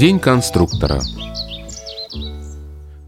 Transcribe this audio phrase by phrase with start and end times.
[0.00, 1.02] Дзень канструктара.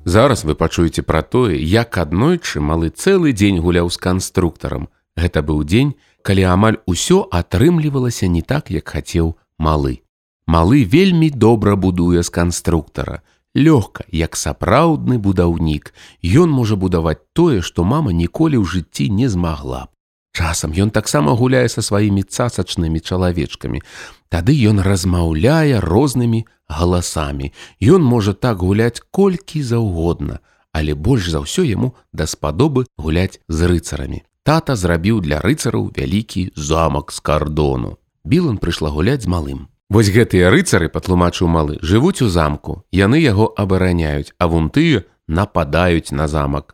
[0.04, 4.90] Зараз вы пачуеце пра тое, як аднойчы малы цэлы дзень гуляў з канструктарам.
[5.16, 10.04] Гэта быў дзень, калі амаль усё атрымлівалася не так, як хацеў малы.
[10.44, 13.24] Малы вельмі добра будуе з канструктара.
[13.56, 19.88] Лёгка, як сапраўдны будаўнік, Ён можа будаваць тое, што мама ніколі ў жыцці не змагла
[19.88, 19.91] б.
[20.32, 23.84] Часам ён таксама гуляе са сваімі цасачнымі чалавечкамі.
[24.32, 27.52] Тады ён размаўляе рознымі галасамі.
[27.84, 30.40] Ён можа так гуляць колькі заўгодна,
[30.72, 34.24] але больш за ўсё яму даспадобы гуляць з рыцарамі.
[34.42, 38.00] Тата зрабіў для рыцараў вялікі замак з кардону.
[38.24, 39.68] Білан прыйшла гуляць з малым.
[39.92, 42.80] Вось гэтыя рыцары, патлумачыў малы, жывуць у замку.
[42.88, 46.72] Яны яго абараняюць, а вон тыя нападаюць на замак.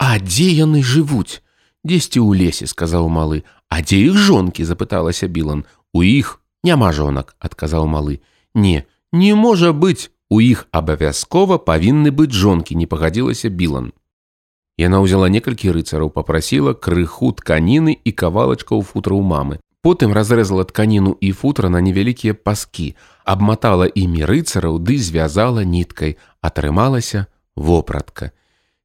[0.00, 1.43] А дзе яны жывуць?
[1.84, 3.44] Дзесьці ў лесе, сказаў малы.
[3.68, 5.64] А дзе іх жонкі запыталася Білан.
[5.92, 8.20] У іх няма жонак, адказаў малы.
[8.54, 13.92] Не, не можа быць, у іх абавязкова павінны быць жонкі, не пагадзілася Білан.
[14.80, 19.60] Яна ўзяла некалькі рыцараў, попрасіла крыху тканіны і кавалачкаў футра ў мамы.
[19.84, 22.96] Потым разрэзала тканіну і футра на невялікія паскі,
[23.28, 28.32] абматала імі рыцараў ды звязала ніткай, атрымалася вопратка.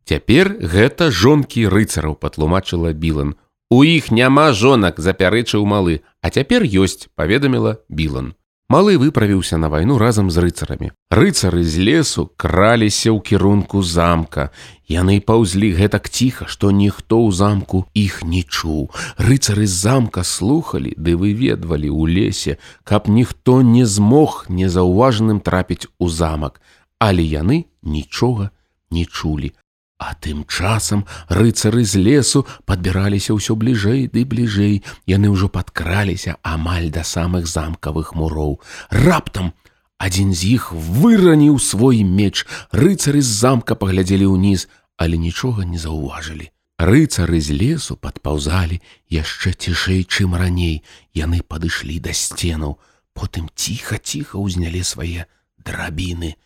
[0.09, 3.35] Цяпер гэта жонкі рыцараў патлумачыла Білан.
[3.69, 8.33] У іх няма жонак, запярэчыў малы, а цяпер ёсць, паведаміла Білан.
[8.73, 10.89] Малы выправіўся на вайну разам з рыцарамі.
[11.13, 14.49] Рыцары з лесу краліся ў кірунку замка.
[14.89, 18.89] Яны паўзлі гэтак ціха, што ніхто ў замку іх не чуў.
[19.21, 26.09] Рыцары з замка слухалі ды выведвалі ў лесе, каб ніхто не змог незаўважаным трапіць у
[26.09, 26.61] замак,
[26.97, 28.49] але яны нічога
[28.89, 29.53] не чулі.
[29.99, 34.79] А тым часам рыцары з лесу падбіраліся ўсё бліжэй ды бліжэй.
[35.03, 38.63] Яны ўжо падкраліся амаль да самых замкавых муроў.
[38.89, 39.51] Раптам
[39.99, 42.47] адзін з іх выраніў свой меч.
[42.71, 46.47] Рыцары з замка паглядзелі ўніз, але нічога не заўважылі.
[46.79, 48.79] Рыцары з лесу падпаўзалі
[49.11, 50.79] яшчэ цішэй, чым раней.
[51.11, 52.79] Яны падышлі да сценаў,
[53.11, 55.27] потым ціха-ціха ўзнялі свае
[55.59, 56.39] драбіны.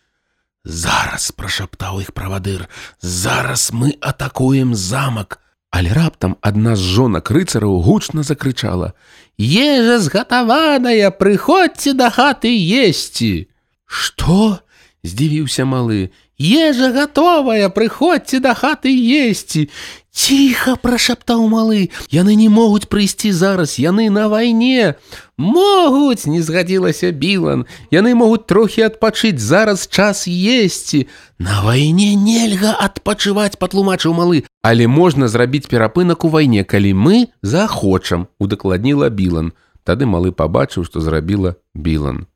[0.64, 2.68] Зараз прашаптаў іх правадыр,
[3.00, 5.40] зараз мы атакуем замак.
[5.74, 8.94] Але раптам адна з жонак рыцараў гучна закрычала:
[9.38, 13.50] «Ежа згатаваная, прыходзьце да хаты есці.
[13.84, 14.64] Што?—
[15.04, 19.70] здзівіўся малы, Ежа готовая, прыходзьце да хаты есці.
[20.14, 24.94] Ціха прашаптаў малы, яны не могуць прыйсці зараз, яны на вайне.
[25.38, 27.66] Могуць, не згадзілася Білан.
[27.90, 31.06] Яны могуць трохі адпачыць зараз час есці.
[31.38, 34.42] На вайне нельга адпачываць, патлумачыў малы.
[34.62, 39.54] Але можна зрабіць перапынак у вайне, калі мы захочам, удакладніла Білан.
[39.86, 42.26] Тады малы пабачыў, што зрабіла Білан.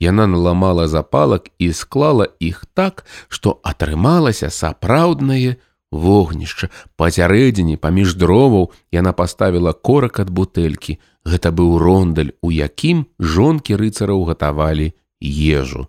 [0.00, 5.56] Яна наламала запалак і склала іх так, што атрымалася сапраўднае
[5.90, 6.68] вогнішча.
[6.96, 11.00] Пасярэдзіне паміж дроваў яна паставіла корак ад бутэлькі.
[11.24, 15.88] Гэта быў рондаль, у якім жонкі рыцараў гатавалі ежу.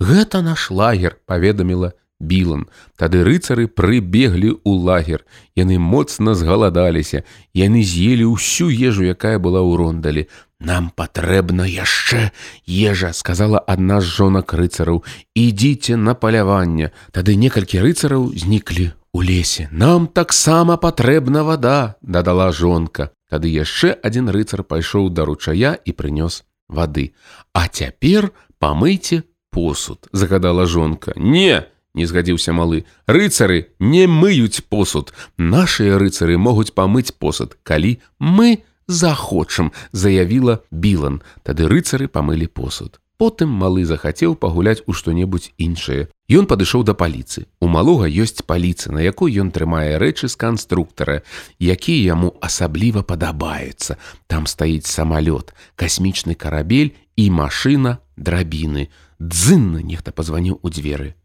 [0.00, 2.66] Гэта наш лагер, паведаміла Білан.
[2.98, 5.22] Тады рыцары прыбеглі ў лагер.
[5.54, 7.22] Яны моцна згаладаліся.
[7.54, 10.22] Яны з'елі ўсю ежу, якая была ў рондалі.
[10.58, 12.34] Нам патрэбна яшчэ
[12.66, 15.06] ежа, сказала адна з жонак рыцараў.
[15.38, 16.90] Ідзіце на паляванне.
[17.14, 19.70] Тады некалькі рыцараў зніклі ў лесе.
[19.70, 23.14] Нам таксама патрэбна вада, дадала жонка.
[23.30, 27.14] Тады яшчэ адзін рыцар пайшоў да ручая і прынёс вады.
[27.54, 29.22] А цяпер памыйце
[29.54, 31.14] посуд, загадала жонка.
[31.14, 31.77] Не!
[31.94, 32.84] Не згадзіўся малы.
[33.06, 35.12] Рыцары не мыюць посуд.
[35.36, 41.20] Нашыя рыцары могуць памыць посуд калі мы захочам заявіла білан.
[41.42, 43.00] Тады рыцары памылі посуд.
[43.18, 46.06] Потым малы захацеў пагуляць у што-небудзь іншае.
[46.30, 47.50] Ён падышоў да паліцы.
[47.58, 51.26] У малога ёсць паліцы на якой ён трымае рэчы з канструктара
[51.58, 53.98] якія яму асабліва падабаюцца.
[54.30, 58.86] Там стаіць самалёт касмічны карабель і машына драбіны.
[59.18, 61.18] Дзынна нехта пазваніў у дзверы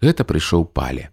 [0.00, 1.10] гэта прыйшоў пале.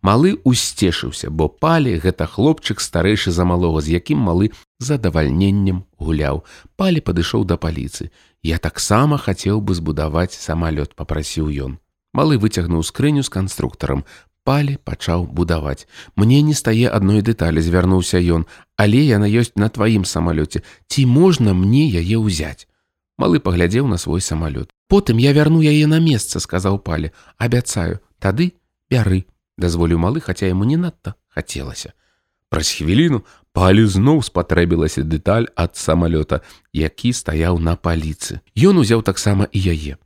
[0.00, 6.44] Малы усцешыўся, бо палі гэта хлопчык старэйшы за малога, з якім малы задавальненнем гуляў.
[6.78, 8.10] Палі падышоў да паліцы.
[8.42, 11.78] Я таксама хацеў бы збудаваць самалёт, попрасіў ён.
[12.14, 14.06] Малы выцягнуў скрыню з канструктарам.
[14.46, 15.90] Палі пачаў будаваць.
[16.14, 18.46] Мне не стае адной дэталі, звярнуўся ён,
[18.78, 20.62] але яна ёсць на тваім самалёце.
[20.86, 22.70] Ці можна мне яе ўзяць?
[23.18, 24.70] Малы паглядзеў на свой самалёт.
[24.88, 28.52] Потым я вярну яе на месца, сказаў палі, абяцаю, тады
[28.90, 29.24] бяры
[29.58, 31.94] дазволіў малы хаця яму не надта хацелася
[32.48, 33.22] праз хвіліну
[33.52, 36.42] палю зноў спатрэбілася дэталь ад самалёта
[36.72, 39.96] які стаяў на паліцы ён узяў таксама і яе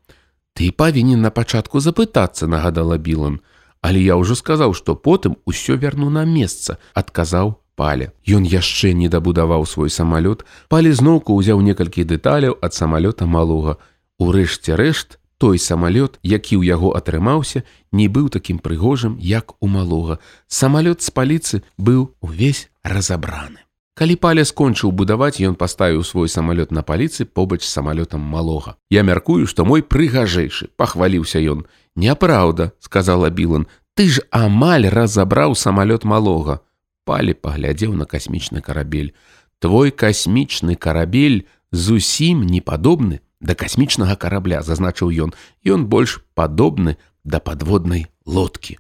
[0.55, 3.41] Ты павінен на пачатку запытацца, нагадала Білан.
[3.81, 8.13] Але я ўжо сказаў, што потым усё вярну на месца, адказаў паля.
[8.29, 13.81] Ён яшчэ не дабудаваў свой самалёт, палі зноўку ўзяў некалькі дэталяў ад самалёта малога.
[14.21, 20.23] Урэшце рэшт, той самалёт, які ў яго атрымаўся, не быў такім прыгожым, як у малога.
[20.47, 23.67] Самалёт з паліцы быў увесь разабраны.
[23.99, 28.79] Калі паля скончыў будаваць, ён паставіў свой самалёт на паліцы побач з самалётам малога.
[28.87, 31.67] Я мяркую, што мой прыгажэйшы, пахваліўся ён.
[31.99, 33.67] Няпраўда, сказала Білан,
[33.99, 36.63] ты ж амаль разабраў самалёт малога.
[37.03, 39.11] Палі паглядзеў на касмічны карабель.
[39.59, 45.35] Твой касмічны карабель зусім не падобны да касмічнага карабля, зазначыў ён,
[45.67, 46.97] ён больш падобны
[47.27, 48.79] да падводнай лодкі.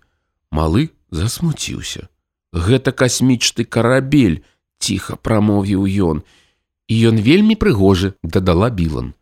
[0.55, 2.09] Малы засмуціўся.
[2.55, 4.47] Гэта касмічны карабель,
[4.79, 6.23] ціха прамовіў ён.
[6.87, 9.15] І ён вельмі прыгожы, дадала Білан.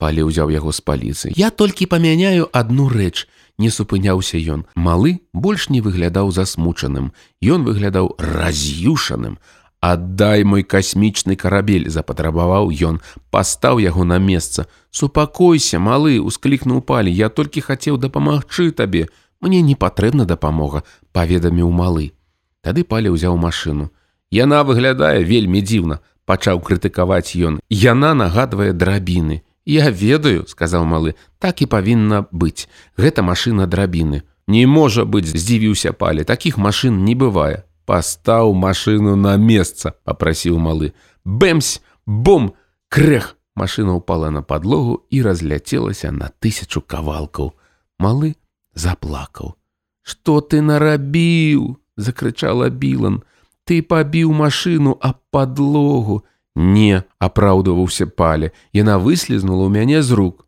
[0.00, 1.30] Пале ўзяў яго з паліцы.
[1.36, 3.28] Я толькі памяняю адну рэч,
[3.60, 4.64] не супыняўся ён.
[4.74, 7.12] Малы больш не выглядаў засмучаным.
[7.44, 9.36] Ён выглядаў раз'юшаным.
[9.80, 13.00] Аддай мой касмічны карабель, запатрабаваў ён,
[13.32, 14.68] пастаў яго на месца.
[14.90, 19.08] Супакойся, малы, усклікнуў палі, я толькі хацеў дапамагчы табе.
[19.40, 20.84] Мне не патрэбна дапамога,
[21.16, 22.12] паведаміў малы.
[22.60, 23.88] Тады палі ўзяў машыну.
[24.28, 27.56] Яна выглядае вельмі дзіўна, пачаў крытыкаваць ён.
[27.72, 29.40] Яна нагадвае драбіны.
[29.64, 32.68] Я ведаю, сказаў малы, так і павінна быць.
[33.00, 34.28] Гэта машына драбіны.
[34.46, 37.64] Не можа быць, здзівіўся палі, такіх машын не бывае.
[37.90, 40.94] Пастаў машыну на месца, папрасіў малы.
[41.26, 42.54] Бэмсь, бом,
[42.86, 43.34] крэх!
[43.58, 47.50] Машына ўпала на падлогу і разляцелася на тысячу кавалкаў.
[47.98, 48.38] Малы
[48.78, 49.58] заплакаў.
[50.06, 51.80] Што ты нарабіў?
[52.00, 53.22] закрычала Білан
[53.68, 56.22] ты пабіў машыну аб падлогу
[56.56, 60.46] не апраўдываўся пале яна выслізнула ў мяне з рук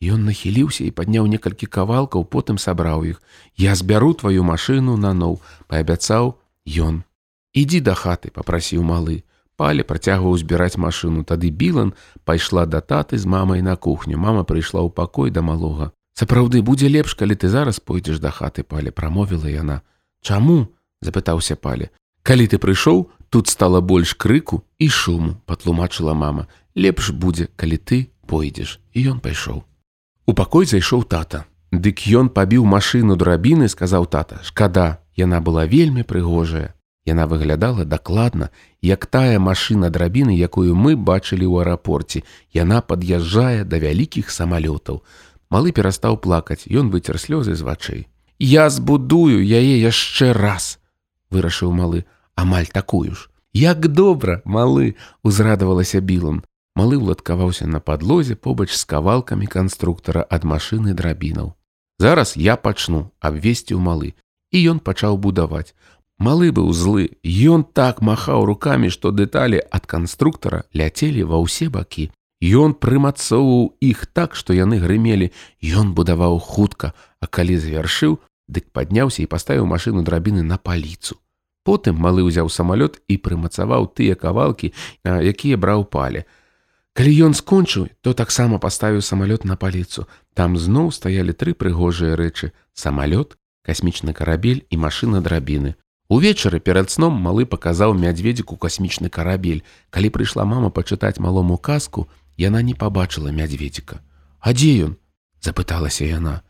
[0.00, 3.18] Ён нахіліўся і падняў некалькі кавалкаў потым сабраў іх
[3.60, 5.40] я збяру тваю машыну наноў
[5.72, 7.04] паабяцаў ён
[7.54, 9.22] ідзі да хаты попрасіў малы.
[9.60, 11.92] Пале працягваў збіраць машыну тады білан
[12.24, 14.16] пайшла да таты з мамай на кухню.
[14.16, 18.62] Мама прыйшла ў пакой да малога сапраўды будзе лепш калі ты зараз пойдзеш да хаты
[18.62, 19.80] пале прамовіла яна
[20.20, 20.68] чаму
[21.00, 21.88] запытаўся пале
[22.22, 26.48] Калі ты прыйшоў, тут стала больш крыку і шуму, патлумачыла мама.
[26.76, 27.98] Лепш будзе, калі ты
[28.28, 29.64] пойдзеш, і ён пайшоў.
[30.26, 31.46] У пакой зайшоў тата.
[31.72, 36.74] Дык ён пабіў машыну драбіны, сказаў тата: Шкада, яна была вельмі прыгожая.
[37.04, 38.50] Яна выглядала дакладна,
[38.80, 42.24] як тая машына драбіны, якую мы бачылі ў аэрапорце.
[42.52, 45.00] Яна пад'язджае да вялікіх самалётаў.
[45.50, 48.02] Малы перастаў плакаць, ён выцер слёзы з вачэй.
[48.40, 50.80] Я збудую яе яшчэ раз
[51.30, 56.42] вырашыў малы амаль такую ж як добра малы узрадавалася білам
[56.80, 61.54] малы уладкаваўся на падлозе побач з кавалкамі канструктара ад машыны драбінаў
[61.98, 64.14] зараз я пачну абвесці ў малы
[64.52, 65.74] і ён пачаў будаваць
[66.18, 72.10] малы быў злы ён так махаў руками што дэталі ад канструктара ляцелі ва ўсе бакі
[72.40, 75.28] Ён прымацоўваў іх так, што яны грымелі,
[75.60, 78.16] Ён будаваў хутка, а калі завяршыў,
[78.48, 81.20] дык падняўся і паставіў машыну драбіны на паліцу.
[81.68, 84.72] Потым малы ўзяў самалёт і прымацаваў тыя кавалкі,
[85.04, 86.24] якія браў палі.
[86.96, 90.08] Калі ён скончыў, то таксама паставіў самалёт на паліцу.
[90.32, 93.36] Там зноў стаялі тры прыгожыя рэчы: самалёт,
[93.66, 95.74] касмічны карабель і машына драбіны.
[96.10, 99.62] Увечары перад сном малы паказаў мядзведзіку касмічны карабель.
[99.90, 104.02] Калі прыйшла мама пачытаць малому казку, яна не пабачыла мядзведзіка.
[104.40, 104.92] А дзе ён?
[105.40, 106.42] запыталася яна.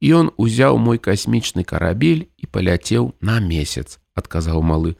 [0.00, 4.96] Ён узяў мой касмічны карабель і паляцеў на месяц, адказаў малы.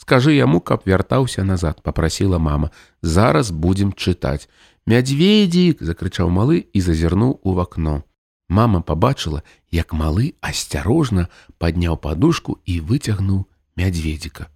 [0.00, 2.70] Скажы яму, каб вяртаўся назад, попрасіла мама.
[3.02, 4.48] Зараз будзем чытаць.
[4.86, 8.02] Мядзведзік закрычаў малы і зазірнуў у вакно.
[8.50, 11.28] Мама пабачыла, як малы асцярожна
[11.62, 13.46] падняў падушку і выцягнуў
[13.78, 14.50] мядзведзіка.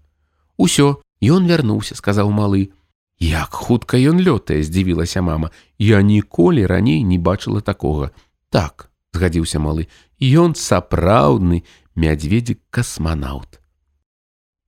[0.58, 2.74] Усё, ён вярнуўся, сказаў малы.
[3.22, 5.54] Як хутка ён лётае, здзівілася мама.
[5.78, 8.10] Я ніколі раней не бачыла такога.
[8.50, 9.86] Так, згадзіўся малы
[10.20, 11.62] ён сапраўдны
[11.94, 13.60] мядзведзік касманаўт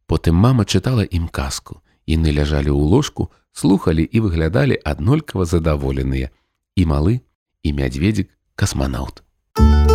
[0.07, 6.31] потым мама чытала ім казку іны ляжалі ў ложку слухали і выглядалі аднолькава задаволеныя
[6.79, 7.19] і малы
[7.67, 9.23] і мядзведзік космонавт.
[9.57, 9.86] Thank you